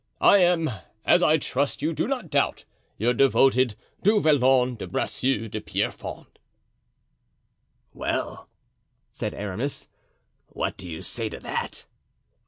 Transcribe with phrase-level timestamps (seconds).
[0.19, 0.71] "I am,
[1.05, 2.65] as I trust you do not doubt,
[2.97, 6.25] your devoted "Du Vallon de Bracieux de Pierrefonds."
[7.93, 8.49] "Well,"
[9.11, 9.89] said Aramis,
[10.47, 11.85] "what do you say to that?"